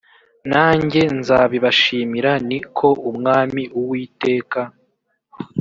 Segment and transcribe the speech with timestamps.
[0.51, 4.59] nanjye nzabibashimira ni ko umwami uwiteka